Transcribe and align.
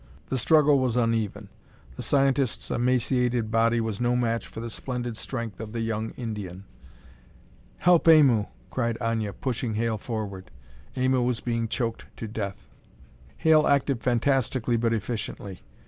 The 0.29 0.37
struggle 0.39 0.79
was 0.79 0.97
uneven: 0.97 1.49
the 1.95 2.01
scientist's 2.01 2.71
emaciated 2.71 3.51
body 3.51 3.79
was 3.79 4.01
no 4.01 4.15
match 4.15 4.47
for 4.47 4.59
the 4.59 4.71
splendid 4.71 5.15
strength 5.15 5.59
of 5.59 5.73
the 5.73 5.79
young 5.79 6.09
Indian. 6.17 6.63
"Help 7.77 8.05
Aimu!" 8.07 8.47
cried 8.71 8.97
Aña, 8.99 9.31
pushing 9.39 9.75
Hale 9.75 9.99
forward. 9.99 10.49
Aimu 10.97 11.23
was 11.23 11.39
being 11.39 11.67
choked 11.67 12.07
to 12.17 12.27
death. 12.27 12.67
Hale 13.37 13.67
acted 13.67 14.01
fantastically 14.01 14.75
but 14.75 14.91
efficiently. 14.91 15.61